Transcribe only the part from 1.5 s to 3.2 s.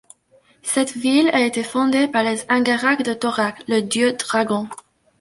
fondée par les Angaraks de